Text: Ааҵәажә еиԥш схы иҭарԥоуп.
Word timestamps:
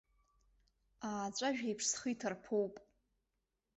Ааҵәажә 1.09 1.61
еиԥш 1.67 1.85
схы 1.91 2.07
иҭарԥоуп. 2.13 2.75